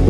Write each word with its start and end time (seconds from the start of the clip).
तो 0.00 0.06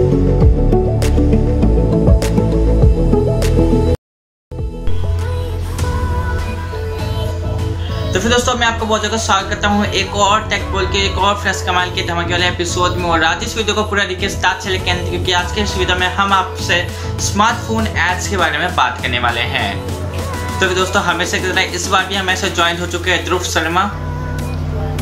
फिर 8.14 8.30
दोस्तों, 8.30 8.54
मैं 8.54 8.66
आपको 8.66 8.86
बहुत 8.86 9.00
ज़्यादा 9.00 9.16
स्वागत 9.16 9.48
करता 9.48 9.68
हूँ 9.68 9.86
एक 9.86 10.14
और 10.16 10.48
टेक 10.48 10.70
बोल 10.72 10.86
के, 10.86 10.98
एक 11.06 11.18
और 11.18 11.34
फ्रेश 11.42 11.62
कमाल 11.66 11.90
के 11.94 12.06
धमाके 12.08 12.32
वाले 12.32 12.48
एपिसोड 12.48 12.96
में। 12.96 13.04
और 13.04 13.24
आज 13.24 13.42
इस 13.44 13.56
वीडियो 13.56 13.74
को 13.74 13.82
पूरा 13.84 14.04
देखिए 14.04 14.28
स्टार्ट 14.28 14.62
से 14.62 14.70
लेकर 14.70 15.02
क्योंकि 15.10 15.32
आज 15.32 15.52
के 15.52 15.60
इस 15.60 15.76
वीडियो 15.78 15.96
में 15.98 16.06
हम 16.14 16.32
आपसे 16.32 16.80
स्मार्टफ़ोन 17.22 17.86
एड्स 17.86 18.28
के 18.28 18.36
बारे 18.36 18.58
में 18.58 18.74
बात 18.76 19.02
करने 19.02 19.18
वाले 19.18 19.40
हैं। 19.56 19.72
तो 20.60 20.66
फिर 20.66 20.74
दोस्तों 20.76 21.02
हमेशा 21.02 21.38
की 21.38 21.52
तरह 21.52 21.74
इस 21.74 21.88
बार 21.88 22.06
भी 22.06 22.14
हमेशा 22.14 22.48
ज्वाइन 22.54 22.80
हो 22.80 22.86
चुके 22.86 23.10
हैं 23.10 23.24
ध्रुव 23.24 23.42
शर्मा। 23.50 23.90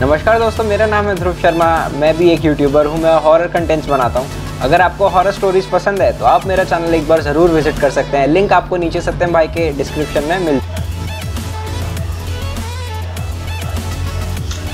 नमस्कार 0.00 0.38
दोस्तों, 0.38 0.64
मेरा 0.64 0.86
नाम 0.86 1.06
है 1.08 1.14
ध्रुव 1.14 1.34
शर्मा। 1.42 1.70
मैं 1.94 2.16
भी 2.16 2.30
एक 2.32 2.44
यूट्यूबर 2.44 2.86
हूँ, 2.86 2.98
मैं 3.02 3.20
हॉरर 3.22 3.48
कंटेंट्स 3.52 3.88
बनाता 3.88 4.20
हूँ। 4.20 4.46
अगर 4.62 4.80
आपको 4.80 5.08
हॉरर 5.08 5.32
स्टोरीज 5.32 5.66
पसंद 5.70 6.00
है 6.02 6.18
तो 6.18 6.24
आप 6.26 6.46
मेरा 6.46 6.64
चैनल 6.64 6.94
एक 6.94 7.06
बार 7.08 7.20
ज़रूर 7.22 7.50
विज़िट 7.50 7.78
कर 7.80 7.90
सकते 7.92 8.16
हैं। 8.16 8.26
लिंक 8.28 8.52
आपको 8.52 8.76
नीचे 8.76 9.00
सत्यम 9.00 9.32
भाई 9.32 9.48
के 9.48 9.70
डिस्क्रिप्शन 9.72 10.24
में 10.24 10.38
मिल 10.40 10.60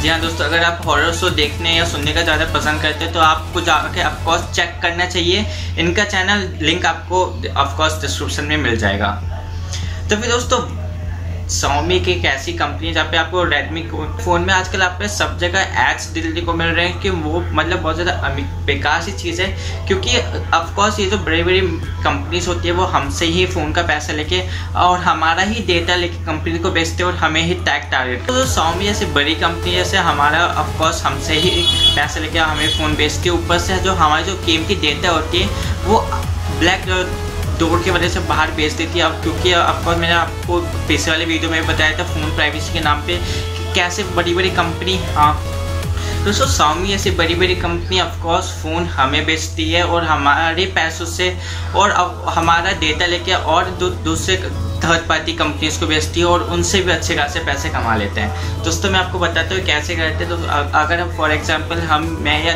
जी 0.01 0.09
हाँ 0.09 0.21
दोस्तों, 0.21 0.45
अगर 0.45 0.63
आप 0.63 0.81
हॉरर 0.87 1.13
शो 1.15 1.29
देखने 1.33 1.71
या 1.71 1.85
सुनने 1.87 2.13
का 2.13 2.23
ज़्यादा 2.23 2.45
पसंद 2.55 2.83
करते 2.83 3.05
हैं 3.05 3.13
तो 3.13 3.21
आपको 3.21 3.61
जाके 3.61 4.03
ऑफकोर्स 4.05 4.51
चेक 4.55 4.75
करना 4.83 5.07
चाहिए। 5.07 5.45
इनका 5.79 6.05
चैनल 6.07 6.49
लिंक 6.63 6.87
आपको 6.87 7.23
ऑफकोर्स 7.53 8.01
डिस्क्रिप्शन 8.01 8.45
में 8.45 8.57
मिल 8.59 8.77
जाएगा। 8.79 9.09
तो 10.11 10.17
फिर 10.17 10.31
दोस्तों 10.31 10.59
सोमी 11.51 11.99
की 12.01 12.11
एक 12.13 12.25
ऐसी 12.25 12.53
कंपनी 12.53 12.93
जहाँ 12.93 13.11
पे 13.11 13.17
आपको 13.17 13.43
रेडमी 13.45 13.83
फ़ोन 14.25 14.43
में 14.43 14.53
आजकल 14.55 14.83
आप 14.83 14.97
पे 14.99 15.09
सब 15.09 15.37
जगह 15.39 15.75
एड्स 15.81 16.07
दिल्ली 16.09 16.41
को 16.43 16.53
मिल 16.55 16.69
रहे 16.69 16.87
हैं 16.87 17.01
कि 17.01 17.11
वो 17.11 17.41
मतलब 17.41 17.81
बहुत 17.81 17.97
ज़्यादा 17.97 18.29
बेकार 18.67 19.03
सी 19.03 19.13
चीज़ 19.13 19.43
है। 19.43 19.49
क्योंकि 19.87 20.19
ऑफकोर्स 20.57 21.01
ये 21.01 21.07
जो 21.07 21.19
बड़ी 21.19 21.43
बड़ी 21.43 21.61
कंपनीज़ 21.61 22.49
होती 22.49 22.69
है, 22.69 22.75
वो 22.75 22.85
हमसे 22.85 23.27
ही 23.27 23.45
फ़ोन 23.47 23.73
का 23.73 23.83
पैसा 23.83 24.13
लेके 24.13 24.41
और 24.77 24.99
हमारा 25.01 25.43
ही 25.43 25.65
डेटा 25.67 25.95
लेके 25.97 26.25
कंपनी 26.27 26.59
को 26.59 26.71
बेचते 26.71 27.03
हैं 27.03 27.11
और 27.11 27.17
हमें 27.19 27.41
ही 27.43 27.55
टैग 27.57 27.91
टारगेट 27.91 28.27
तो 28.27 28.45
सोमी 28.47 28.87
ऐसी 28.89 29.07
बड़ी 29.15 29.35
कंपनी 29.37 29.73
जैसे 29.73 29.97
हमारा 30.09 30.47
ऑफकोर्स 30.63 31.03
हमसे 31.05 31.35
ही 31.37 31.51
पैसा 31.97 32.21
लेके 32.21 32.39
हमें 32.39 32.69
फ़ोन 32.79 32.97
बेचती 32.97 33.29
है। 33.29 33.35
ऊपर 33.35 33.59
से 33.59 33.79
जो 33.81 33.93
हमारी 33.95 34.25
जो 34.25 34.35
कीमती 34.47 34.75
डेटा 34.77 35.11
होती 35.11 35.39
है, 35.39 35.49
वो 35.85 36.01
ब्लैक 36.59 36.85
दौड़ 37.59 37.83
की 37.83 37.91
वजह 37.91 38.09
से 38.09 38.21
बाहर 38.29 38.51
भेज 38.51 38.73
देती 38.73 38.99
है 38.99 39.05
अब 39.05 39.21
क्योंकि 39.23 39.53
आपको 39.55 39.97
मैंने 39.97 40.15
आपको 40.15 40.61
पैसे 40.89 41.11
वाले 41.11 41.25
वीडियो 41.25 41.51
में 41.51 41.67
बताया 41.67 41.99
था 41.99 42.05
फ़ोन 42.05 42.35
प्राइवेसी 42.37 42.73
के 42.73 42.81
नाम 42.81 43.07
पे 43.07 43.19
कैसे 43.75 44.03
बड़ी 44.17 44.35
बड़ी 44.35 44.51
कंपनी 44.53 44.97
हाँ। 45.15 45.35
दोस्तों 46.25 46.47
स्वामी 46.47 46.93
ऐसी 46.93 47.11
बड़ी 47.13 47.35
बड़ी 47.35 47.55
कंपनी 47.57 48.01
ऑफकोर्स 48.01 48.51
फ़ोन 48.63 48.85
हमें 48.89 49.25
बेचती 49.27 49.71
है 49.71 49.83
और 49.87 50.05
हमारे 50.05 50.65
पैसों 50.75 51.07
से 51.07 51.37
और 51.77 51.91
अब 51.91 52.25
हमारा 52.29 52.73
डेटा 52.81 53.07
लेके 53.07 53.35
और 53.55 53.71
दूसरे 53.81 54.37
थर्ड 54.85 55.07
पार्टी 55.09 55.33
कंपनीज़ 55.35 55.79
को 55.81 55.87
बेचती 55.87 56.21
है 56.21 56.27
और 56.27 56.43
उनसे 56.53 56.81
भी 56.81 56.93
अच्छे 56.93 57.15
खासे 57.17 57.41
पैसे 57.45 57.69
कमा 57.71 57.95
लेते 57.97 58.21
हैं। 58.21 58.63
दोस्तों, 58.65 58.91
मैं 58.91 58.99
आपको 59.01 59.19
बताता 59.19 59.55
हूँ 59.55 59.65
कैसे 59.67 59.97
करते 59.97 60.25
हैं। 60.25 60.29
तो 60.29 60.37
अगर 60.79 61.01
हम 61.01 61.17
फॉर 61.17 61.33
एग्जांपल 61.33 61.79
हम, 61.83 62.07
मैं 62.21 62.45
या 62.45 62.55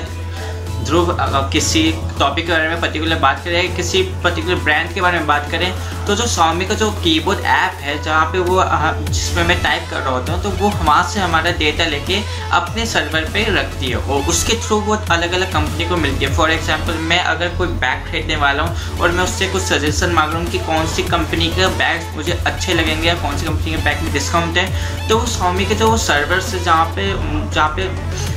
ध्रुव 0.88 1.12
किसी 1.52 1.82
टॉपिक 2.18 2.46
के 2.46 2.52
बारे 2.52 2.68
में 2.68 2.80
पर्टिकुलर 2.80 3.18
बात 3.20 3.42
करें, 3.44 3.76
किसी 3.76 4.02
पर्टिकुलर 4.24 4.62
ब्रांड 4.64 4.92
के 4.94 5.00
बारे 5.00 5.18
में 5.18 5.26
बात 5.26 5.50
करें 5.50 5.72
तो 6.08 6.14
जो 6.16 6.26
स्वामी 6.26 6.66
का 6.66 6.74
जो 6.74 6.90
कीबोर्ड 7.04 7.40
ऐप 7.46 7.72
है, 7.80 8.02
जहाँ 8.02 8.24
पे 8.32 8.38
वो 8.40 8.62
जिसमें 9.08 9.42
मैं 9.46 9.56
टाइप 9.62 9.90
कर 9.90 9.96
रहा 9.96 10.10
होता 10.10 10.32
हूँ 10.32 10.42
तो 10.42 10.50
वो 10.58 10.68
वहाँ 10.68 11.02
से 11.08 11.20
हमारा 11.20 11.50
डेटा 11.58 11.84
लेके 11.86 12.16
अपने 12.56 12.86
सर्वर 12.86 13.24
पे 13.32 13.42
रखती 13.54 13.86
है। 13.86 13.96
और 13.96 14.28
उसके 14.30 14.56
थ्रू 14.62 14.78
वो 14.82 14.94
अलग 15.10 15.32
अलग 15.32 15.52
कंपनी 15.52 15.88
को 15.88 15.96
मिलती 15.96 16.24
है। 16.24 16.34
फॉर 16.36 16.50
एग्ज़ाम्पल 16.50 16.94
मैं 17.10 17.18
अगर 17.24 17.48
कोई 17.58 17.68
बैग 17.82 18.06
खरीदने 18.06 18.36
वाला 18.36 18.62
हूँ 18.62 18.98
और 18.98 19.12
मैं 19.12 19.24
उससे 19.24 19.48
कुछ 19.48 19.62
सजेशन 19.62 20.12
मांग 20.12 20.32
रहा 20.32 20.40
हूँ 20.40 20.50
कि 20.50 20.58
कौन 20.68 20.86
सी 20.94 21.02
कंपनी 21.04 21.48
के 21.50 21.66
बैग 21.76 22.16
मुझे 22.16 22.38
अच्छे 22.46 22.74
लगेंगे 22.74 23.08
या 23.08 23.14
कौन 23.22 23.36
सी 23.38 23.46
कंपनी 23.46 23.70
के 23.70 23.82
बैग 23.84 24.02
में 24.04 24.12
डिस्काउंट 24.12 24.58
है 24.58 25.08
तो 25.08 25.18
वो 25.18 25.26
स्वामी 25.28 25.66
के 25.66 25.74
जो 25.74 25.96
सर्वर 25.98 26.40
से 26.42 26.60
जहाँ 26.60 26.86
पे 26.96 27.06
जहाँ 27.50 27.68
पे 27.76 27.88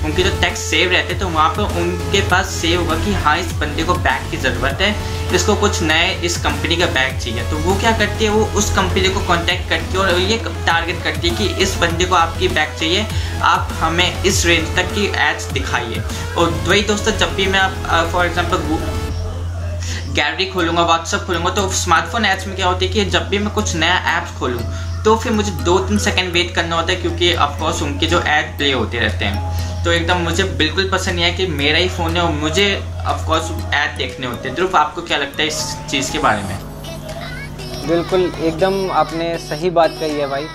उनके 0.06 0.24
जो 0.24 0.30
टैक्स 0.42 0.60
सेव 0.70 0.92
रहते 0.92 1.14
हैं 1.14 1.20
तो 1.20 1.28
वहाँ 1.30 1.50
पर 1.56 1.80
उनके 1.82 2.22
पास 2.30 2.54
सेव 2.62 2.80
होगा 2.82 3.04
कि 3.06 3.14
हाँ 3.24 3.38
इस 3.40 3.54
बंदे 3.60 3.84
को 3.84 3.94
बैग 3.96 4.30
की 4.32 4.38
ज़रूरत 4.40 4.82
है। 4.82 4.94
इसको 5.34 5.56
कुछ 5.58 5.82
नए 5.84 6.14
इस 6.26 6.38
कंपनी 6.44 6.76
का 6.78 6.86
बैग 6.88 7.20
चाहिए। 7.20 7.44
तो 7.50 7.58
वो 7.60 7.76
क्या 7.80 7.92
करती 7.98 8.26
है, 8.26 8.30
वो 8.32 8.46
उस 8.58 8.70
कंपनी 8.76 9.10
को 9.10 9.20
कांटेक्ट 9.28 9.70
करती 9.70 9.94
है 9.94 10.00
और 10.00 10.20
ये 10.22 10.38
टारगेट 10.66 11.04
करती 11.04 11.30
है 11.30 11.36
कि 11.36 11.64
इस 11.64 11.76
बंदे 11.82 12.06
को 12.06 12.16
आपकी 12.16 12.48
बैग 12.50 12.76
चाहिए, 12.80 13.06
आप 13.44 13.70
हमें 13.82 14.24
इस 14.24 14.46
रेंज 14.46 14.76
तक 14.76 14.94
की 14.96 15.06
एड्स 15.22 15.52
दिखाइए। 15.54 16.04
और 16.38 16.50
वही 16.68 16.82
दोस्तों, 16.84 17.18
जब 17.18 17.36
भी 17.36 17.46
मैं 17.48 17.60
आप 17.60 18.12
फॉर 18.12 18.26
एग्ज़ाम्पल 18.26 19.00
गैलरी 20.14 20.46
खोलूँगा 20.48 20.84
व्हाट्सअप 20.84 21.26
खोलूँगा 21.26 21.50
तो 21.52 21.68
स्मार्टफ़ोन 21.74 22.26
ऐप्स 22.26 22.48
में 22.48 22.56
क्या 22.56 22.68
होती 22.68 22.86
है 22.86 22.94
कि 22.94 23.06
जब 23.08 23.28
भी 23.30 23.38
मैं 23.40 23.54
कुछ 23.54 23.76
नया 23.76 23.98
ऐप्स 24.18 24.38
खोलूँ 24.40 24.62
तो 25.04 25.16
फिर 25.18 25.32
मुझे 25.32 25.52
दो 25.64 25.78
तीन 25.80 25.98
सेकंड 26.00 26.34
वेट 26.34 26.54
करना 26.56 26.76
होता 26.76 26.92
है, 26.92 27.02
क्योंकि 27.02 27.34
ऑफकोर्स 27.36 27.82
उनके 27.82 28.06
जो 28.08 28.20
ऐड 28.22 28.58
प्ले 28.58 28.72
होते 28.72 29.00
रहते 29.00 29.26
हैं। 29.26 29.71
तो 29.86 29.92
एकदम 29.92 30.18
मुझे 30.18 30.44
बिल्कुल 30.58 30.90
पसंद 30.90 31.16
नहीं 31.16 31.26
है 31.26 31.32
कि 31.34 31.46
मेरा 31.50 31.78
ही 31.78 31.88
फ़ोन 31.90 32.16
है 32.18 32.22
और 32.22 32.32
मुझे 32.32 32.66
ऑफकोर्स 33.08 33.52
ऐड 33.74 33.98
देखने 33.98 34.28
होते 34.28 34.48
हैं। 34.48 34.56
ध्रुव, 34.56 34.76
आपको 34.78 35.02
क्या 35.02 35.18
लगता 35.18 35.42
है 35.42 35.48
इस 35.48 35.62
चीज़ 35.92 36.12
के 36.12 36.20
बारे 36.20 36.42
में? 36.42 36.58
बिल्कुल, 37.88 38.32
एकदम 38.42 38.92
आपने 38.94 39.38
सही 39.40 39.70
बात 39.70 39.96
कही 40.00 40.20
है 40.20 40.28
भाई। 40.28 40.48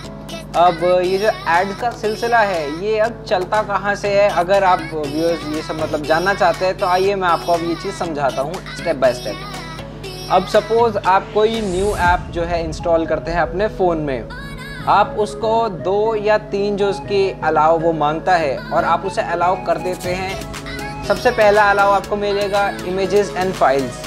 अब 0.56 0.84
ये 1.04 1.18
जो 1.18 1.30
एड 1.50 1.74
का 1.80 1.90
सिलसिला 1.92 2.38
है, 2.40 2.62
ये 2.84 2.98
अब 2.98 3.24
चलता 3.28 3.62
कहाँ 3.64 3.94
से 3.94 4.08
है? 4.10 4.28
अगर 4.36 4.64
आप 4.64 4.80
व्यूअर्स 4.94 5.46
ये 5.56 5.62
सब 5.62 5.82
मतलब 5.82 6.04
जानना 6.04 6.34
चाहते 6.34 6.66
हैं 6.66 6.78
तो 6.78 6.86
आइए 6.86 7.14
मैं 7.14 7.28
आपको 7.28 7.52
अब 7.52 7.68
ये 7.68 7.74
चीज़ 7.74 7.94
समझाता 7.94 8.42
हूँ 8.42 8.54
स्टेप 8.76 8.96
बाय 8.96 9.14
स्टेप 9.14 10.30
अब 10.30 10.46
सपोज़ 10.48 10.96
आप 10.98 11.30
कोई 11.34 11.60
न्यू 11.62 11.94
ऐप 12.06 12.30
जो 12.30 12.44
है 12.44 12.64
इंस्टॉल 12.64 13.06
करते 13.06 13.30
हैं 13.30 13.40
अपने 13.40 13.68
फ़ोन 13.68 13.98
में। 13.98 14.45
आप 14.88 15.16
उसको 15.18 15.68
दो 15.68 16.14
या 16.14 16.36
तीन 16.38 16.76
जो 16.76 16.88
उसकी 16.90 17.40
अलाव 17.44 17.78
वो 17.78 17.92
माँगता 17.92 18.34
है 18.36 18.56
और 18.58 18.84
आप 18.84 19.04
उसे 19.06 19.22
अलाउ 19.22 19.56
कर 19.66 19.78
देते 19.78 20.10
हैं। 20.10 21.04
सबसे 21.04 21.30
पहला 21.30 21.70
अलाव 21.70 21.92
आपको 21.92 22.16
मिलेगा 22.16 22.68
इमेजेस 22.86 23.32
एंड 23.36 23.52
फाइल्स 23.54 23.98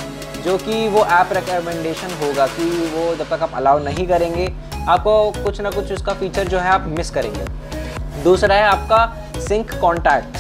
जो 0.45 0.57
कि 0.57 0.88
वो 0.88 1.06
ऐप 1.06 1.34
रिकमेंडेशन 1.34 2.13
होगा 2.22 2.47
कि 2.47 2.69
वो 2.94 3.16
जब 3.16 3.29
तक 3.29 3.44
आप 3.44 3.56
अलाउ 3.56 3.79
नहीं 3.79 4.07
करेंगे, 4.07 4.47
आपको 4.88 5.31
कुछ 5.44 5.62
ना 5.62 5.69
कुछ 5.69 5.91
उसका 5.91 6.13
फीचर 6.13 6.47
जो 6.47 6.59
है 6.59 6.69
आप 6.69 6.85
मिस 6.88 7.11
करेंगे। 7.11 8.23
दूसरा 8.23 8.56
है 8.56 8.63
आपका 8.63 9.06
सिंक 9.40 9.79
कॉन्टैक्ट 9.81 10.38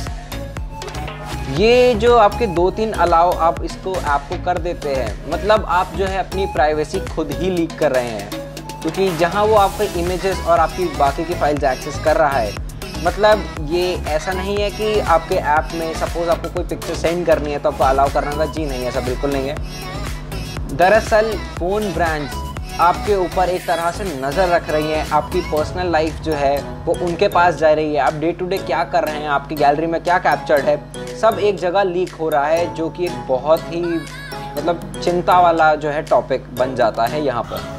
ये 1.59 1.93
जो 1.95 2.17
आपके 2.17 2.47
दो 2.47 2.69
तीन 2.71 2.91
अलाव 2.93 3.37
आप 3.39 3.63
इसको 3.63 3.95
ऐप 3.95 4.29
को 4.29 4.43
कर 4.45 4.57
देते 4.57 4.95
हैं 4.95 5.31
मतलब 5.31 5.65
आप 5.65 5.93
जो 5.95 6.05
है 6.05 6.17
अपनी 6.19 6.45
प्राइवेसी 6.45 6.99
खुद 7.05 7.31
ही 7.31 7.49
लीक 7.49 7.79
कर 7.79 7.91
रहे 7.91 8.09
हैं। 8.09 8.38
क्योंकि 8.81 9.09
जहाँ 9.17 9.43
वो 9.43 9.55
आपके 9.57 9.99
इमेजेस 9.99 10.45
और 10.47 10.59
आपकी 10.59 10.85
बाकी 10.97 11.25
की 11.25 11.33
फाइल्स 11.33 11.63
एक्सेस 11.63 11.99
कर 12.05 12.17
रहा 12.17 12.37
है 12.37 12.67
मतलब 13.05 13.43
ये 13.69 13.93
ऐसा 14.09 14.31
नहीं 14.31 14.55
है 14.57 14.69
कि 14.71 14.99
आपके 14.99 15.35
ऐप 15.35 15.69
में 15.75 15.93
सपोज़ 15.95 16.29
आपको 16.29 16.49
कोई 16.49 16.63
पिक्चर 16.65 16.95
सेंड 16.95 17.25
करनी 17.25 17.51
है 17.51 17.59
तो 17.59 17.69
आपको 17.69 17.83
अलाउ 17.83 18.13
करना 18.13 18.31
होगा 18.31 18.45
जी 18.45 18.65
नहीं, 18.65 18.85
ऐसा 18.85 18.99
बिल्कुल 19.01 19.31
नहीं 19.33 19.49
है। 19.49 20.75
दरअसल 20.77 21.31
फ़ोन 21.57 21.91
ब्रांड्स 21.93 22.33
आपके 22.79 23.15
ऊपर 23.15 23.49
एक 23.49 23.65
तरह 23.67 23.89
से 23.91 24.03
नज़र 24.21 24.47
रख 24.49 24.69
रही 24.69 24.91
हैं। 24.91 25.09
आपकी 25.11 25.41
पर्सनल 25.41 25.91
लाइफ 25.91 26.19
जो 26.21 26.33
है, 26.33 26.57
वो 26.85 26.93
उनके 27.01 27.27
पास 27.27 27.55
जा 27.55 27.71
रही 27.73 27.93
है। 27.93 28.01
आप 28.01 28.13
डे 28.13 28.31
टू 28.31 28.45
डे 28.45 28.57
क्या 28.57 28.83
कर 28.83 29.03
रहे 29.03 29.15
हैं? 29.15 29.27
आपकी 29.29 29.55
गैलरी 29.55 29.87
में 29.87 30.01
क्या 30.03 30.17
कैप्चर्ड 30.17 30.65
है? 30.65 30.77
सब 31.17 31.39
एक 31.39 31.57
जगह 31.57 31.83
लीक 31.83 32.13
हो 32.13 32.29
रहा 32.29 32.45
है, 32.45 32.73
जो 32.75 32.89
कि 32.89 33.05
एक 33.05 33.27
बहुत 33.27 33.63
ही 33.71 33.81
मतलब 33.81 35.01
चिंता 35.03 35.39
वाला 35.39 35.73
जो 35.75 35.89
है 35.89 36.01
टॉपिक 36.01 36.45
बन 36.55 36.75
जाता 36.75 37.05
है 37.05 37.25
यहाँ 37.25 37.43
पर। 37.43 37.78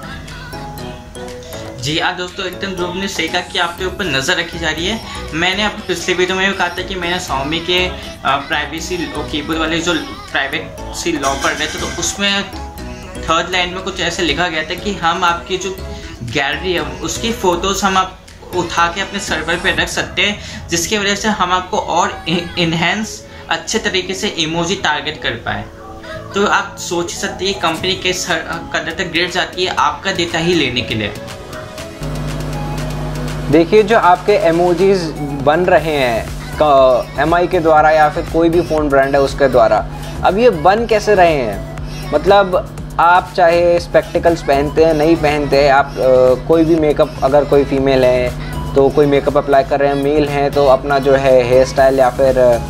जी 1.80 1.98
हाँ 1.98 2.16
दोस्तों, 2.16 2.44
एकदम 2.46 2.74
ध्रुव 2.76 2.94
ने 2.94 3.06
सही 3.08 3.28
कहा 3.28 3.40
कि 3.42 3.58
आपके 3.58 3.84
ऊपर 3.84 4.04
नज़र 4.06 4.36
रखी 4.38 4.58
जा 4.58 4.70
रही 4.70 4.86
है। 4.86 5.34
मैंने 5.34 5.62
अपने 5.64 5.86
पिछले 5.86 6.14
वीडियो 6.14 6.36
में 6.36 6.46
भी 6.46 6.56
कहा 6.56 6.68
था 6.68 6.82
कि 6.88 6.94
मैंने 6.94 7.18
स्वामी 7.20 7.60
के 7.60 7.78
प्राइवेसी 8.24 8.96
कीबोर्ड 9.30 9.58
वाले 9.58 9.80
जो 9.80 9.94
प्राइवेट 10.32 10.94
सी 10.96 11.12
लॉ 11.12 11.32
पढ़ 11.42 11.52
रहे 11.52 11.68
थे 11.68 11.80
तो 11.80 11.86
उसमें 12.00 12.42
थर्ड 13.22 13.50
लाइन 13.52 13.74
में 13.74 13.82
कुछ 13.84 14.00
ऐसे 14.00 14.22
लिखा 14.22 14.48
गया 14.48 14.62
था 14.70 14.74
कि 14.74 14.94
हम 14.96 15.24
आपकी 15.24 15.56
जो 15.56 15.74
गैलरी 16.24 16.72
है, 16.72 16.80
उसकी 16.80 17.32
फ़ोटोज़ 17.34 17.84
हम 17.84 17.96
आप 17.96 18.18
उठा 18.56 18.86
के 18.94 19.00
अपने 19.00 19.20
सर्वर 19.20 19.56
पे 19.56 19.74
रख 19.76 19.88
सकते 19.88 20.22
हैं, 20.22 20.68
जिसकी 20.68 20.98
वजह 20.98 21.14
से 21.14 21.28
हम 21.30 21.52
आपको 21.52 21.78
और 21.78 22.24
इन्हेंस 22.28 23.20
अच्छे 23.50 23.78
तरीके 23.80 24.14
से 24.14 24.28
इमोजी 24.38 24.76
टारगेट 24.84 25.22
कर 25.22 25.42
पाए। 25.46 25.64
तो 26.34 26.46
आप 26.48 26.76
सोच 26.80 27.14
सकते 27.14 27.46
हैं 27.46 27.60
कंपनी 27.60 27.94
किस 27.98 28.26
कदर 28.28 28.94
तक 28.98 29.10
गिर 29.12 29.30
जाती 29.30 29.64
है 29.64 29.74
आपका 29.80 30.12
डेटा 30.12 30.38
ही 30.38 30.54
लेने 30.54 30.80
के 30.82 30.94
लिए। 30.94 31.12
देखिए 33.50 33.82
जो 33.82 33.98
आपके 33.98 34.32
एमओजीज 34.32 35.02
बन 35.44 35.60
रहे 35.60 35.92
हैं 35.92 37.26
MI 37.26 37.46
के 37.50 37.60
द्वारा 37.60 37.90
या 37.90 38.08
फिर 38.08 38.24
कोई 38.32 38.48
भी 38.48 38.60
फ़ोन 38.60 38.88
ब्रांड 38.88 39.14
है 39.14 39.20
उसके 39.20 39.48
द्वारा 39.48 39.84
अब 40.24 40.38
ये 40.38 40.50
बन 40.50 40.86
कैसे 40.86 41.14
रहे 41.14 41.32
हैं? 41.32 42.12
मतलब 42.12 42.76
आप 43.00 43.32
चाहे 43.36 43.78
स्पेक्टिकल्स 43.80 44.42
पहनते 44.42 44.84
हैं 44.84 44.94
नहीं 44.94 45.16
पहनते 45.16 45.62
हैं 45.62 45.72
आप 45.72 45.86
आ, 45.86 46.46
कोई 46.48 46.64
भी 46.64 46.76
मेकअप 46.76 47.14
अगर 47.24 47.44
कोई 47.44 47.64
फीमेल 47.64 48.04
है 48.04 48.74
तो 48.74 48.88
कोई 48.88 49.06
मेकअप 49.06 49.36
अप्लाई 49.36 49.62
कर 49.62 49.80
रहे 49.80 49.88
हैं 49.88 50.02
मेल 50.04 50.28
हैं 50.28 50.50
तो 50.50 50.66
अपना 50.66 50.98
जो 50.98 51.14
है 51.14 51.42
हेयर 51.42 51.66
स्टाइल 51.66 51.98
या 51.98 52.10
फिर 52.10 52.60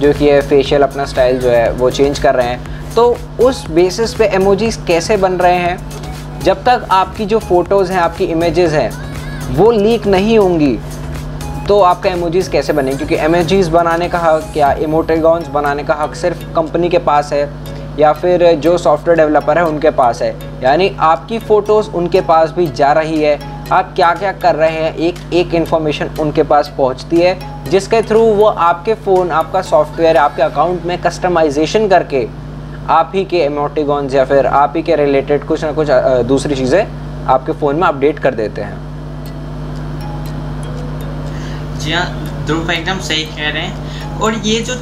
जो 0.00 0.12
कि 0.12 0.30
है 0.30 0.40
फेशियल 0.48 0.82
अपना 0.82 1.04
स्टाइल 1.04 1.38
जो 1.38 1.50
है 1.50 1.70
वो 1.72 1.90
चेंज 1.90 2.18
कर 2.18 2.34
रहे 2.34 2.46
हैं। 2.46 2.94
तो 2.94 3.16
उस 3.40 3.66
बेसिस 3.70 4.14
पे 4.14 4.24
एमोजीज 4.24 4.78
कैसे 4.86 5.16
बन 5.16 5.32
रहे 5.32 5.56
हैं? 5.56 6.40
जब 6.40 6.64
तक 6.64 6.86
आपकी 6.90 7.26
जो 7.26 7.38
फ़ोटोज़ 7.38 7.92
हैं 7.92 8.00
आपकी 8.00 8.24
इमेजेस 8.24 8.72
हैं 8.72 9.07
वो 9.50 9.70
लीक 9.70 10.06
नहीं 10.06 10.38
होंगी। 10.38 10.78
तो 11.68 11.80
आपका 11.82 12.10
एमोजीज 12.10 12.48
कैसे 12.48 12.72
बने? 12.72 12.94
क्योंकि 12.96 13.14
एमोजीज 13.16 13.68
बनाने 13.68 14.08
का 14.08 14.18
हक 14.18 14.56
या 14.56 14.72
इमोटेगॉन्स 14.72 15.48
बनाने 15.48 15.84
का 15.84 15.94
हक 15.94 16.14
सिर्फ़ 16.14 16.44
कंपनी 16.54 16.88
के 16.88 16.98
पास 17.00 17.32
है 17.32 17.48
या 17.98 18.12
फिर 18.12 18.52
जो 18.56 18.76
सॉफ्टवेयर 18.78 19.18
डेवलपर 19.18 19.58
है 19.58 19.64
उनके 19.66 19.90
पास 19.92 20.22
है। 20.22 20.34
यानी 20.62 20.90
आपकी 21.00 21.38
फ़ोटोज़ 21.38 21.90
उनके 21.90 22.20
पास 22.22 22.50
भी 22.50 22.66
जा 22.68 22.92
रही 22.92 23.22
है। 23.22 23.38
आप 23.72 23.92
क्या 23.96 24.12
क्या 24.14 24.32
कर 24.34 24.54
रहे 24.54 24.70
हैं? 24.70 24.94
एक 24.96 25.32
एक 25.34 25.54
इन्फॉर्मेशन 25.54 26.10
उनके 26.20 26.42
पास 26.42 26.72
पहुँचती 26.78 27.20
है, 27.20 27.64
जिसके 27.70 28.02
थ्रू 28.02 28.20
वो 28.20 28.44
आपके 28.44 28.94
फ़ोन 28.96 29.30
आपका 29.30 29.62
सॉफ्टवेयर 29.62 30.16
आपके 30.16 30.42
अकाउंट 30.42 30.84
में 30.86 31.00
कस्टमाइजेशन 31.02 31.88
करके 31.88 32.26
आप 32.90 33.12
ही 33.14 33.24
के 33.24 33.38
एमोटिगॉन्स 33.38 34.14
या 34.14 34.24
फिर 34.24 34.46
आप 34.46 34.72
ही 34.76 34.82
के 34.82 34.96
रिलेटेड 34.96 35.44
कुछ 35.46 35.64
ना 35.64 35.72
कुछ 35.72 35.88
दूसरी 36.26 36.54
चीज़ें 36.54 36.84
आपके 37.26 37.52
फ़ोन 37.52 37.76
में 37.76 37.86
अपडेट 37.88 38.18
कर 38.18 38.34
देते 38.34 38.62
हैं। 38.62 38.87
जी 41.80 41.92
हाँ 41.92 42.06
ध्रुव 42.46 42.70
एकदम 42.70 43.00
सही 43.00 43.24
कह 43.26 43.48
रहे 43.50 43.62
हैं। 43.62 44.18
और 44.18 44.34
ये 44.44 44.60
जो 44.60 44.74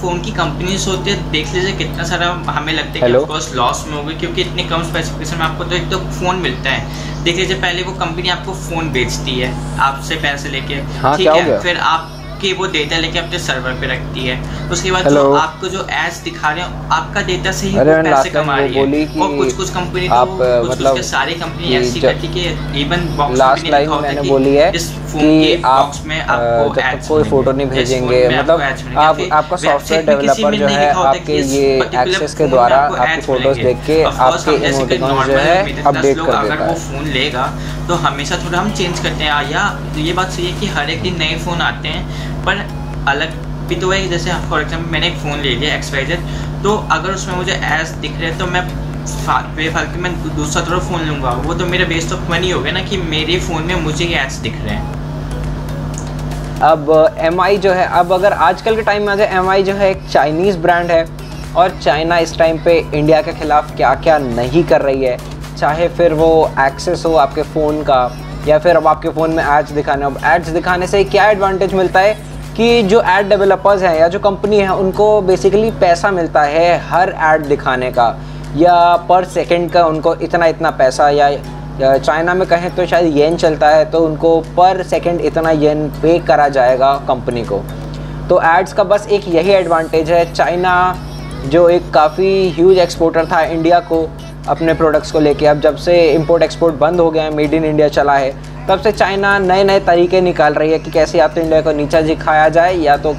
फ़ोन 0.00 0.20
की 0.22 0.30
कंपनीज़ 0.32 0.88
होती 0.88 1.10
है 1.10 1.30
देख 1.30 1.52
लीजिए 1.54 1.72
कितना 1.76 2.04
सारा 2.04 2.26
हमें 2.48 2.72
लगता 2.72 2.98
है 2.98 3.00
कि 3.00 3.16
ऑफकोर्स 3.16 3.54
लॉस 3.54 3.84
में 3.88 3.96
होगी 3.96 4.14
क्योंकि 4.14 4.42
इतने 4.42 4.64
कम 4.64 4.82
स्पेसिफिकेशन 4.82 5.36
में 5.36 5.44
आपको 5.44 5.64
तो 5.64 5.76
एक 5.76 5.90
तो 5.90 5.98
फ़ोन 6.10 6.36
मिलता 6.38 6.70
है। 6.70 7.24
देख 7.24 7.36
लीजिए 7.36 7.56
पहले 7.60 7.82
वो 7.82 7.92
कंपनी 8.00 8.28
आपको 8.28 8.52
फ़ोन 8.56 8.90
बेचती 8.92 9.38
है 9.38 9.52
आपसे 9.80 10.16
पैसे 10.16 10.48
लेके। 10.48 10.74
ठीक 10.76 11.02
हाँ, 11.02 11.16
ठीक 11.16 11.28
है 11.28 11.60
फिर 11.62 11.78
आप 11.78 12.12
कि 12.40 12.52
वो 12.52 12.66
डेटा 12.72 12.98
लेके 12.98 13.18
अपने 13.18 13.38
सर्वर 13.40 13.72
पे 13.80 13.86
रखती 13.86 14.26
है। 14.26 14.36
उसके 14.70 14.90
बाद 14.90 15.08
जो 15.08 15.32
आपको 15.36 15.68
जो 15.68 15.86
एड्स 15.94 16.18
दिखा 16.24 16.50
रहे 16.50 16.64
हैं 16.64 16.88
आपका 16.92 17.22
डेटा 17.24 17.52
से 17.52 17.66
ही 17.66 17.76
पैसे 17.78 18.30
कमा 18.30 18.56
रही 18.56 18.74
है। 18.74 18.82
और 19.16 19.36
कुछ 19.36 19.52
कुछ 19.54 19.70
कंपनी 19.70 20.08
तो 20.08 20.24
कुछ 20.36 20.70
मतलब 20.70 21.00
सारी 21.04 21.34
कंपनी 21.36 21.74
ऐसी 21.76 22.00
करती 22.00 22.28
कि 22.34 22.44
इवन 22.82 23.08
बॉक्स 23.16 23.38
लास्ट 23.38 23.70
लाइन 23.70 23.90
मैंने 24.02 24.22
बोली 24.28 24.54
है 24.56 24.70
इस 24.76 24.88
कि 25.08 25.62
आप 25.64 25.92
में 26.06 26.20
आपको 26.20 26.74
तक 26.74 27.06
कोई 27.08 27.22
फ़ोटो 27.24 27.52
नहीं 27.52 27.66
भेजेंगे 27.68 28.18
मतलब 28.28 28.60
आप 28.98 29.20
आपका 29.32 29.56
सॉफ्टवेयर 29.56 30.04
डेवलपर 30.06 30.54
जो 30.56 30.66
है 30.68 30.90
आपके 30.94 31.36
ये 31.52 31.66
एक्सेस 31.76 32.34
के 32.34 32.46
द्वारा 32.48 32.76
आपकी 32.76 33.20
फ़ोटोज़ 33.22 33.60
देख 33.60 33.78
के 33.86 34.02
आपके 34.04 34.54
इमोटिकॉन 34.68 35.24
जो 35.24 35.38
है 35.38 35.82
अपडेट 35.82 36.16
कर 36.18 36.42
देता 36.42 36.54
है। 36.54 36.68
वो 36.68 36.74
फ़ोन 36.80 37.08
लेगा 37.10 37.46
तो 37.88 37.94
हमेशा 38.04 38.36
थोड़ा 38.36 38.58
हम 38.58 38.70
चेंज 38.72 38.98
करते 38.98 39.24
हैं। 39.24 39.34
या 39.46 39.64
ये 39.96 40.12
बात 40.12 40.30
सही 40.30 40.46
है 40.46 40.60
कि 40.60 40.66
हर 40.68 40.90
एक 40.90 41.02
दिन 41.02 41.18
नए 41.18 41.36
फ़ोन 41.44 41.60
आते 41.62 41.88
हैं 41.88 42.35
पर 42.46 42.64
अलग 43.10 43.44
भी 43.68 43.76
तो 43.76 43.90
है 43.90 44.08
जैसे 44.08 44.32
फॉर 44.50 44.60
एग्ज़ाम्पल 44.62 44.90
मैंने 44.90 45.06
एक 45.06 45.16
फ़ोन 45.18 45.40
ले 45.40 45.54
लिया 45.54 45.74
एक्सवाइजेड 45.74 46.20
तो 46.64 46.76
अगर 46.92 47.10
उसमें 47.10 47.34
मुझे 47.36 47.52
एस 47.52 47.88
दिख 48.02 48.20
रहे 48.20 48.30
तो 48.38 48.46
मैं 48.48 48.68
बेफालतू 49.56 50.00
मैं 50.02 50.12
दूसरा 50.36 50.62
थोड़ा 50.66 50.78
फ़ोन 50.80 51.02
लूँगा। 51.02 51.30
वो 51.42 51.54
तो 51.54 51.66
मेरा 51.66 51.84
वेस्ट 51.88 52.12
ऑफ़ 52.12 52.30
मनी 52.30 52.50
हो 52.50 52.60
गया 52.60 52.72
ना 52.72 52.80
कि 52.82 52.96
मेरे 53.10 53.38
फ़ोन 53.40 53.62
में 53.62 53.82
मुझे 53.82 54.04
ये 54.04 54.18
एड्स 54.20 54.36
दिख 54.38 54.54
रहे 54.62 54.74
हैं। 54.74 54.94
अब 56.62 56.90
एम 57.20 57.46
जो 57.58 57.72
है, 57.72 57.86
अब 57.88 58.12
अगर 58.12 58.32
आजकल 58.32 58.76
के 58.76 58.82
टाइम 58.82 59.06
में 59.06 59.16
जाए 59.16 59.36
एम 59.36 59.52
जो 59.64 59.74
है 59.74 59.90
एक 59.90 60.06
चाइनीज़ 60.08 60.58
ब्रांड 60.58 60.90
है, 60.90 61.04
और 61.56 61.78
चाइना 61.80 62.18
इस 62.18 62.36
टाइम 62.38 62.58
पे 62.64 62.78
इंडिया 62.94 63.20
के 63.22 63.32
ख़िलाफ़ 63.32 63.74
क्या 63.76 63.94
क्या 63.96 64.18
नहीं 64.20 64.64
कर 64.64 64.82
रही 64.82 65.04
है, 65.04 65.16
चाहे 65.56 65.88
फिर 65.90 66.12
वो 66.14 66.30
एक्सेस 66.60 67.04
हो 67.06 67.14
आपके 67.16 67.42
फ़ोन 67.44 67.82
का, 67.82 68.00
या 68.48 68.58
फिर 68.58 68.76
अब 68.76 68.86
आपके 68.86 69.08
फ़ोन 69.10 69.30
में 69.30 69.44
एड्स 69.44 69.70
दिखाने, 69.72 70.04
अब 70.06 70.18
एड्स 70.24 70.48
दिखाने 70.50 70.86
से 70.86 71.04
क्या 71.06 71.30
एडवांटेज 71.30 71.74
मिलता 71.74 72.00
है? 72.00 72.14
कि 72.56 72.82
जो 72.84 73.00
एड 73.08 73.28
डेवलपर्स 73.28 73.82
हैं 73.82 73.98
या 73.98 74.06
जो 74.08 74.18
कंपनी 74.20 74.58
है, 74.58 74.74
उनको 74.74 75.20
बेसिकली 75.22 75.70
पैसा 75.80 76.10
मिलता 76.10 76.42
है 76.42 76.78
हर 76.88 77.14
एड 77.24 77.46
दिखाने 77.46 77.90
का 77.92 78.08
या 78.56 78.74
पर 79.08 79.24
सेकंड 79.26 79.70
का 79.70 79.84
उनको 79.86 80.14
इतना 80.16 80.46
इतना 80.46 80.70
पैसा 80.72 81.08
या 81.10 81.96
चाइना 81.98 82.34
में 82.34 82.46
कहें 82.48 82.74
तो 82.76 82.86
शायद 82.86 83.16
येन 83.16 83.36
चलता 83.36 83.68
है 83.68 83.84
तो 83.90 83.98
उनको 84.00 84.38
पर 84.56 84.82
सेकंड 84.84 85.20
इतना 85.22 85.50
येन 85.52 85.88
पे 86.02 86.18
करा 86.28 86.48
जाएगा 86.48 86.94
कंपनी 87.08 87.42
को। 87.44 87.58
तो 88.28 88.40
एड्स 88.44 88.72
का 88.72 88.84
बस 88.84 89.06
एक 89.08 89.28
यही 89.28 89.50
एडवांटेज 89.52 90.10
है, 90.10 90.32
चाइना 90.32 90.72
जो 91.46 91.68
एक 91.68 91.90
काफ़ी 91.94 92.50
ह्यूज 92.50 92.78
एक्सपोर्टर 92.78 93.26
था 93.26 93.42
इंडिया 93.42 93.80
को, 93.82 94.02
अपने 94.48 94.74
प्रोडक्ट्स 94.74 95.12
को 95.12 95.20
लेके। 95.20 95.46
अब 95.46 95.60
जब 95.60 95.76
से 95.78 96.00
इंपोर्ट 96.12 96.42
एक्सपोर्ट 96.42 96.74
बंद 96.76 97.00
हो 97.00 97.10
गया 97.10 97.24
है 97.24 97.34
मेड 97.34 97.54
इन 97.54 97.64
इंडिया 97.64 97.88
चला 97.90 98.16
है 98.16 98.34
तब 98.68 98.80
से 98.82 98.92
चाइना 98.92 99.38
नए 99.38 99.64
नए 99.64 99.80
तरीके 99.86 100.20
निकाल 100.20 100.54
रही 100.54 100.72
है 100.72 100.78
कि 100.78 100.90
कैसे 100.90 101.18
या 101.18 101.28
तो 101.28 101.40
इंडिया 101.40 101.60
को 101.62 101.72
नीचा 101.72 102.00
दिखाया 102.02 102.48
जाए, 102.48 102.74
या 102.76 102.96
तो 102.96 103.14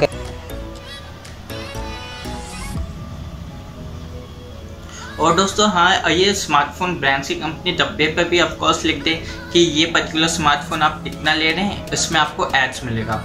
और 5.20 5.36
दोस्तों 5.36 5.70
हाँ 5.72 6.10
ये 6.12 6.34
स्मार्टफ़ोन 6.36 6.94
ब्रांड्स 7.00 7.28
की 7.28 7.36
कंपनी 7.36 7.72
डब्बे 7.78 8.08
पर 8.08 8.24
भी 8.30 8.40
ऑफकोर्स 8.42 8.84
लिख 8.86 9.04
दे 9.04 9.14
कि 9.54 9.60
ये 9.60 9.86
पर्टिकुलर 9.94 10.28
स्मार्टफ़ोन 10.30 10.82
आप 10.82 11.04
इतना 11.08 11.34
ले 11.34 11.52
रहे 11.52 11.64
हैं, 11.64 11.92
इसमें 11.94 12.20
आपको 12.20 12.50
एड्स 12.56 12.84
मिलेगा। 12.86 13.24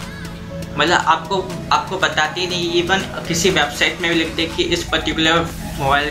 मतलब 0.79 1.05
आपको 1.07 1.45
आपको 1.73 1.99
बताती 1.99 2.47
नहीं 2.47 2.73
इवन 2.83 3.05
किसी 3.29 3.51
वेबसाइट 3.51 4.01
में 4.01 4.11
भी 4.11 4.19
लिख 4.19 4.35
दे 4.37 4.47
कि 4.57 4.63
इस 4.65 4.85
पर्टिकुलर 4.85 5.41
मोबाइल 5.79 6.11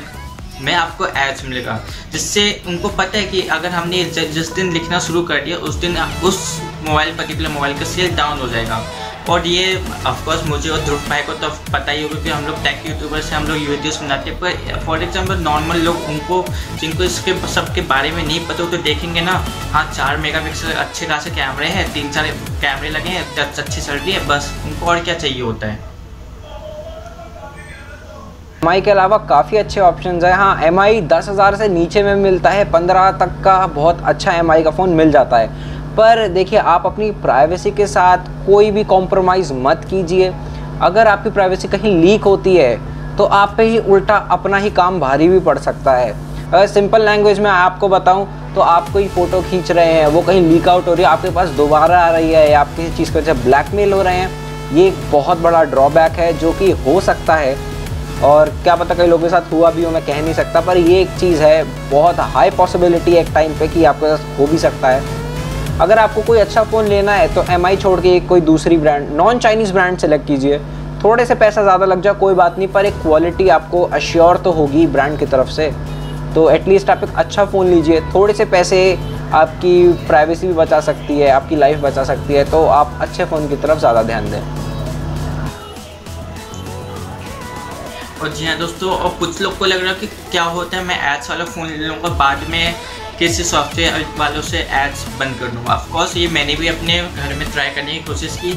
में 0.62 0.74
आपको 0.76 1.06
एड्स 1.08 1.44
मिलेगा। 1.46 1.80
जिससे 2.12 2.50
उनको 2.68 2.90
पता 2.90 3.18
है 3.18 3.24
कि 3.26 3.42
अगर 3.50 3.70
हमने 3.72 4.04
जिस 4.06 4.52
दिन 4.54 4.74
लिखना 4.74 5.00
शुरू 5.02 5.22
कर 5.24 5.44
दिया, 5.46 5.58
उस 5.60 5.76
दिन 5.76 5.98
उस 6.24 6.42
मोबाइल 6.84 7.16
पर्टिकुलर 7.18 7.50
मोबाइल 7.50 7.78
का 7.80 7.86
सेल 7.86 8.16
डाउन 8.16 8.40
हो 8.40 8.48
जाएगा। 8.48 8.84
और 9.30 9.48
ये 9.48 9.76
ऑफकोर्स 10.08 10.44
मुझे 10.46 10.70
और 10.70 10.80
ध्रुव 10.82 11.00
भाई 11.10 11.22
को 11.24 11.34
तो 11.34 11.50
पता 11.74 11.92
ही 11.92 12.02
होगा 12.04 12.22
कि 12.24 12.30
हम 12.30 12.46
लोग 12.46 12.64
टेक 12.64 12.86
यूट्यूबर 12.86 13.22
से 13.22 13.36
हम 13.36 13.46
लोग 13.48 13.58
वीडियोस 13.60 14.00
बनाते 14.02 14.30
हैं। 14.30 14.40
पर 14.40 14.80
फॉर 14.86 15.04
एग्जांपल 15.04 15.38
नॉर्मल 15.40 15.78
लोग 15.80 16.02
उनको, 16.10 16.44
जिनको 16.80 17.04
इसके, 17.04 17.34
सबके 17.48 17.82
बारे 17.94 18.12
में 18.12 18.24
नहीं 18.24 18.40
पता 18.48 18.64
हो 18.64 18.70
तो 18.70 18.78
देखेंगे 18.80 19.22
ना 19.22 19.34
हाँ 19.72 19.86
चार 19.94 20.18
मेगापिक्सल 20.18 20.72
अच्छे 20.74 21.06
खासे 21.06 21.30
कैमरे 21.32 21.68
हैं 21.68 21.92
तीन 21.94 22.12
चार 22.12 22.28
कैमरे 22.62 22.90
लगे 22.90 23.10
हैं 23.10 23.26
टच 23.38 23.60
अच्छी 23.60 23.82
चल 23.82 23.94
रही 23.94 24.12
है, 24.12 24.26
बस 24.28 24.52
उनको 24.66 24.86
और 24.86 25.04
क्या 25.04 25.16
चाहिए 25.16 25.42
होता 25.42 25.68
है? 25.68 25.91
एम 28.62 28.80
के 28.82 28.92
अलावा 28.92 29.18
काफ़ी 29.20 29.58
अच्छे 29.58 29.80
ऑप्शन 29.82 30.20
है। 30.24 30.32
हाँ 30.34 30.62
एम 30.64 30.80
आई 30.80 31.00
दस 31.04 31.28
हज़ार 31.30 31.56
से 31.56 31.68
नीचे 31.68 32.02
में 32.04 32.16
मिलता 32.16 32.50
है, 32.50 32.66
पंद्रह 32.72 33.10
तक 33.12 33.32
का 33.44 33.56
बहुत 33.68 34.02
अच्छा 34.06 34.32
MI 34.42 34.64
का 34.64 34.72
फ़ोन 34.72 34.90
मिल 34.90 35.12
जाता 35.12 35.38
है। 35.38 35.48
पर 35.96 36.28
देखिए, 36.28 36.60
आप 36.60 36.86
अपनी 36.86 37.10
प्राइवेसी 37.24 37.72
के 37.72 37.88
साथ 37.88 38.28
कोई 38.46 38.70
भी 38.72 38.84
कॉम्प्रोमाइज़ 38.84 39.52
मत 39.56 39.88
कीजिए। 39.90 40.32
अगर 40.82 41.08
आपकी 41.08 41.30
प्राइवेसी 41.30 41.68
कहीं 41.68 41.96
लीक 41.96 42.24
होती 42.24 42.56
है 42.56 43.16
तो 43.18 43.24
आप 43.26 43.54
पे 43.58 43.64
ही 43.64 43.80
उल्टा 43.80 44.18
अपना 44.32 44.58
ही 44.58 44.70
काम 44.72 45.00
भारी 45.00 45.28
भी 45.30 45.40
पड़ 45.40 45.58
सकता 45.60 45.94
है। 45.94 46.14
अगर 46.44 46.68
सिंपल 46.68 47.06
लैंग्वेज 47.06 47.40
में 47.40 47.50
आपको 47.50 47.90
बताऊँ 47.90 48.28
तो 48.56 48.62
आप 48.62 48.90
कोई 48.94 49.08
फ़ोटो 49.08 49.42
खींच 49.42 49.72
रहे 49.72 49.86
हैं, 49.86 50.06
वो 50.08 50.22
कहीं 50.22 50.42
लीक 50.44 50.68
आउट 50.68 50.88
हो 50.88 50.94
रही 50.94 51.04
है, 51.04 51.10
आपके 51.10 51.30
पास 51.32 51.50
दोबारा 51.58 52.00
आ 52.00 52.10
रही 52.10 52.32
है, 52.32 52.50
या 52.52 52.62
आप 52.62 52.76
किसी 52.78 52.96
चीज़ 52.98 53.14
को 53.14 53.22
जब 53.24 53.44
ब्लैकमेल 53.44 53.94
हो 53.94 54.02
रहे 54.02 54.16
हैं, 54.16 54.30
ये 54.74 54.88
एक 54.88 55.12
बहुत 55.12 55.42
बड़ा 55.42 55.64
ड्रॉबैक 55.66 56.12
है, 56.14 56.32
जो 56.34 56.52
कि 56.54 56.72
हो 56.86 57.00
सकता 57.02 57.36
है। 57.36 57.56
और 58.24 58.50
क्या 58.64 58.76
पता 58.76 58.96
कई 58.96 59.08
लोगों 59.08 59.24
के 59.24 59.30
साथ 59.30 59.52
हुआ 59.52 59.70
भी 59.72 59.84
हो, 59.84 59.92
मैं 59.92 60.06
कह 60.06 60.22
नहीं 60.22 60.34
सकता, 60.34 60.62
पर 60.62 60.78
ये 60.78 61.00
एक 61.02 61.10
चीज़ 61.20 61.42
है, 61.44 61.64
बहुत 61.92 62.20
हाई 62.34 62.50
पॉसिबिलिटी 62.58 63.12
है 63.12 63.22
एक 63.22 63.34
टाइम 63.34 63.54
पे 63.60 63.68
कि 63.68 63.84
आपके 63.86 64.16
साथ 64.16 64.40
हो 64.40 64.48
भी 64.48 64.58
सकता 64.60 64.88
है। 64.88 65.80
अगर 65.80 66.00
आपको 66.00 66.22
कोई 66.22 66.40
अच्छा 66.40 66.64
फ़ोन 66.64 66.86
लेना 66.88 67.14
है 67.14 67.34
तो 67.36 67.44
एमआई 67.52 67.78
छोड़ 67.78 68.00
के 68.00 68.20
कोई 68.28 68.42
दूसरी 68.42 68.78
brand 68.78 69.10
non 69.16 69.40
Chinese 69.40 69.74
brand 69.74 69.98
select 69.98 70.28
कीजिए। 70.28 70.60
थोड़े 71.04 71.26
से 71.26 71.36
पैसा 71.36 71.62
ज़्यादा 71.64 71.86
लग 71.86 72.02
जाए, 72.02 72.14
कोई 72.16 72.34
बात 72.34 72.58
नहीं, 72.58 72.68
पर 72.68 72.86
एक 72.86 73.02
क्वालिटी 73.02 73.48
आपको 73.50 73.84
अश्योर 73.94 74.38
तो 74.38 74.52
होगी 74.52 74.86
ब्रांड 74.88 75.18
की 75.20 75.26
तरफ़ 75.28 75.50
से। 75.52 75.72
तो 76.36 76.50
एटलीस्ट 76.50 76.90
आप 76.90 77.04
एक 77.04 77.16
अच्छा 77.16 77.46
फ़ोन 77.46 77.68
लीजिए, 77.68 78.02
थोड़े 78.14 78.34
से 78.34 78.46
पैसे 78.48 78.98
आपकी 79.34 79.92
प्राइवेसी 80.08 80.48
भी 80.48 80.54
बचा 80.54 80.80
सकती 80.82 81.20
है, 81.20 81.30
आपकी 81.32 81.56
लाइफ 81.56 81.80
बचा 81.82 82.04
सकती 82.04 82.34
है 82.34 82.44
तो 82.52 82.66
आप 82.68 82.98
अच्छे 83.02 83.26
फ़ोन 83.26 83.48
की 83.50 83.56
तरफ़ 83.58 83.80
ज़्यादा 83.80 84.04
ध्यान 84.04 84.30
दें। 84.32 84.71
और 88.22 88.34
जी 88.34 88.46
हाँ 88.46 88.58
दोस्तों, 88.58 88.92
और 88.92 89.18
कुछ 89.20 89.42
लोग 89.42 89.58
को 89.58 89.66
लग 89.66 89.84
रहा 89.84 89.94
है 89.94 90.00
कि 90.00 90.08
क्या 90.32 90.44
होता 90.56 90.78
है, 90.78 90.84
मैं 90.84 91.00
एड्स 91.14 91.30
वाला 91.30 91.46
फ़ोन 91.46 91.70
ले 91.70 91.78
लूँगा, 91.78 92.10
बाद 92.18 92.48
में 92.50 92.76
किसी 93.20 93.44
सॉफ्टवेयर 93.44 94.06
वालों 94.18 94.42
से 94.42 94.60
एड्स 94.60 95.06
बंद 95.20 95.40
कर 95.40 95.48
दूँगा। 95.48 95.74
ऑफकोर्स 95.74 96.16
ये 96.18 96.28
मैंने 96.28 96.56
भी 96.56 96.68
अपने 96.68 97.02
घर 97.04 97.34
में 97.36 97.52
ट्राई 97.52 97.70
करने 97.70 97.94
की 97.94 98.00
कोशिश 98.06 98.38
की, 98.42 98.54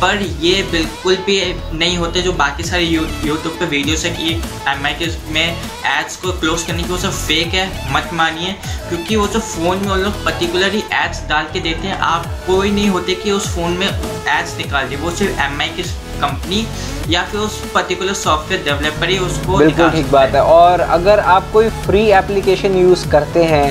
पर 0.00 0.22
ये 0.40 0.62
बिल्कुल 0.70 1.16
भी 1.26 1.40
नहीं 1.78 1.96
होते 1.98 2.22
जो 2.22 2.32
बाकी 2.32 2.62
सारे 2.62 2.82
यूट्यूब 2.82 3.56
पे 3.58 3.66
वीडियोस 3.66 4.04
है 4.04 4.10
कि 4.16 4.34
एम 4.70 4.86
आई 4.86 4.94
के 4.94 5.06
में 5.32 5.46
एड्स 5.46 6.16
को 6.16 6.32
क्लोज 6.40 6.62
करने 6.62 6.82
की, 6.82 6.88
वो 6.88 6.98
सब 6.98 7.12
फेक 7.12 7.54
है, 7.54 7.92
मत 7.92 8.10
मानिए, 8.14 8.52
क्योंकि 8.88 9.16
वो 9.16 9.26
जो 9.28 9.40
फ़ोन 9.40 9.78
में 9.78 9.88
वो 9.88 9.96
लोग 9.96 10.24
पर्टिकुलरली 10.24 10.82
एड्स 10.94 11.26
डाल 11.28 11.48
के 11.52 11.60
देते 11.60 11.88
हैं, 11.88 11.98
आप 11.98 12.26
कोई 12.46 12.70
नहीं 12.70 12.88
होते 12.88 13.14
कि 13.14 13.32
उस 13.32 13.54
फ़ोन 13.54 13.72
में 13.72 13.86
एड्स 13.88 14.56
निकाल 14.58 14.88
दिए 14.88 14.98
वो 14.98 15.10
सिर्फ़ 15.16 15.40
एम 15.42 15.60
आई 15.60 15.68
की 15.70 15.82
कंपनी 16.20 16.66
या 17.10 17.22
फिर 17.24 17.40
उस 17.40 17.60
पर्टिकुलर 17.74 18.14
सॉफ्टवेयर 18.16 18.64
डेवलपर 18.64 19.08
ही 19.08 19.18
उसको 19.20 19.58
बिल्कुल 19.58 19.90
ठीक 19.90 20.10
बात 20.12 20.34
है। 20.34 20.42
और 20.44 20.80
अगर 20.80 21.20
आप 21.28 21.50
कोई 21.52 21.68
फ्री 21.84 22.06
एप्लीकेशन 22.14 22.74
यूज़ 22.76 23.08
करते 23.10 23.44
हैं 23.44 23.66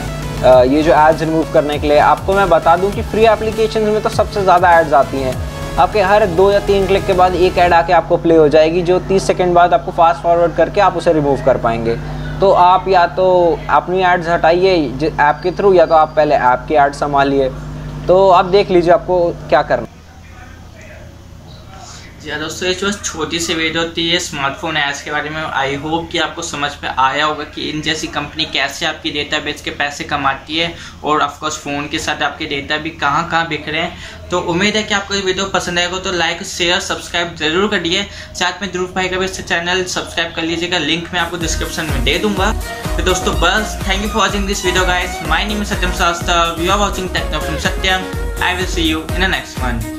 ये 0.65 0.81
जो 0.83 0.93
एड्स 0.93 1.21
रिमूव 1.21 1.53
करने 1.53 1.77
के 1.79 1.87
लिए 1.87 1.99
आपको 1.99 2.33
मैं 2.33 2.49
बता 2.49 2.75
दूँ 2.77 2.91
कि 2.91 3.01
फ्री 3.03 3.25
एप्लीकेशन 3.27 3.81
में 3.83 4.01
तो 4.01 4.09
सबसे 4.11 4.41
ज़्यादा 4.43 4.79
एड्स 4.79 4.93
आती 4.95 5.21
हैं। 5.21 5.35
आपके 5.77 6.01
हर 6.01 6.25
दो 6.27 6.49
या 6.51 6.59
तीन 6.67 6.85
क्लिक 6.87 7.05
के 7.07 7.13
बाद 7.13 7.35
एक 7.37 7.57
ऐड 7.57 7.73
आके 7.73 7.93
आपको 7.93 8.17
प्ले 8.17 8.35
हो 8.35 8.47
जाएगी 8.49 8.81
जो 8.83 8.99
तीस 9.07 9.27
सेकेंड 9.27 9.53
बाद 9.53 9.73
आपको 9.73 9.91
फास्ट 9.93 10.21
फॉरवर्ड 10.21 10.55
करके 10.55 10.81
आप 10.81 10.97
उसे 10.97 11.13
रिमूव 11.13 11.43
कर 11.45 11.57
पाएँगे। 11.57 11.95
तो 12.39 12.51
आप 12.53 12.87
या 12.87 13.05
तो 13.15 13.27
अपनी 13.71 14.01
एड्स 14.05 14.27
हटाइए 14.29 14.75
ऐप 15.03 15.39
के 15.43 15.51
थ्रू 15.51 15.73
या 15.73 15.85
तो 15.85 15.95
आप 15.95 16.13
पहले 16.15 16.35
ऐप 16.35 16.65
की 16.69 16.75
एड 16.75 16.93
संभालिए। 16.95 17.49
तो 18.07 18.29
आप 18.31 18.45
देख 18.47 18.71
लीजिए 18.71 18.93
आपको 18.93 19.19
क्या 19.49 19.61
करना 19.63 19.96
जी 22.17 22.35
दोस्तों 22.39 22.67
ये 22.67 22.73
जो 22.73 22.91
छोटी 22.91 23.39
सी 23.39 23.53
वीडियो 23.53 23.83
थी 23.97 24.01
ये 24.01 24.19
स्मार्टफ़ोन 24.19 24.77
एड्स 24.77 25.01
के 25.03 25.11
बारे 25.11 25.29
में 25.29 25.41
आई 25.41 25.75
होप 25.81 26.07
कि 26.11 26.17
आपको 26.17 26.41
समझ 26.41 26.69
में 26.83 26.89
आया 26.89 27.25
होगा 27.25 27.43
कि 27.45 27.69
इन 27.69 27.81
जैसी 27.81 28.07
कंपनी 28.07 28.45
कैसे 28.53 28.85
आपकी 28.85 29.11
डेटा 29.11 29.39
बेच 29.39 29.61
के 29.61 29.71
पैसे 29.71 30.03
कमाती 30.03 30.57
है 30.57 30.73
और 31.03 31.21
ऑफकोर्स 31.21 31.57
फ़ोन 31.63 31.87
के 31.87 31.99
साथ 31.99 32.21
आपके 32.21 32.45
डेटा 32.45 32.77
भी 32.77 32.89
कहाँ 33.03 33.27
कहाँ 33.29 33.47
बिक 33.47 33.69
रहे 33.69 33.81
हैं। 33.81 34.29
तो 34.29 34.39
उम्मीद 34.51 34.75
है 34.75 34.83
कि 34.83 34.93
आपको 34.93 35.15
ये 35.15 35.21
वीडियो 35.21 35.45
पसंद 35.49 35.79
आएगा 35.79 35.99
तो 35.99 36.11
लाइक 36.11 36.41
शेयर 36.45 36.79
सब्सक्राइब 36.79 37.35
ज़रूर 37.39 37.67
करिए। 37.71 38.03
साथ 38.39 38.61
में 38.61 38.71
ध्रुव 38.71 38.87
भाई 38.95 39.09
का 39.09 39.17
भी 39.17 39.27
चैनल 39.27 39.83
सब्सक्राइब 39.85 40.33
कर 40.35 40.43
लीजिएगा 40.43 40.77
लिंक 40.77 41.13
मैं 41.13 41.19
आपको 41.19 41.37
डिस्क्रिप्शन 41.37 41.91
में 41.91 42.03
दे 42.03 42.17
दूँगा। 42.19 42.51
तो 42.87 43.03
दोस्तों, 43.03 43.35
बस 43.41 43.77
thank 43.87 44.03
you 44.03 44.09
for 44.09 44.21
watching 44.21 44.47
this 44.47 44.65
video 44.65 44.85
guys 44.85 45.21
my 45.27 45.45
name 45.45 45.63
Satyam 45.73 45.91
Shastra 46.01 46.63
you 46.63 46.71
are 46.71 46.79
watching 46.79 47.09
Techno 47.09 47.39
from 47.39 47.57
Satyam 47.67 48.43
I 48.43 48.55
will 48.55 48.65
see 48.65 48.89
you 48.89 49.05
in 49.11 49.29
next 49.31 49.59
one 49.59 49.96